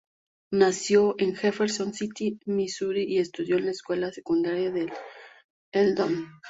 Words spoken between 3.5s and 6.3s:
en la escuela secundaria de Eldon.